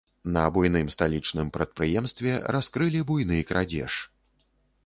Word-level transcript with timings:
На 0.35 0.43
буйным 0.53 0.87
сталічным 0.95 1.51
прадпрыемстве 1.59 2.33
раскрылі 2.57 3.05
буйны 3.11 3.37
крадзеж. 3.51 3.93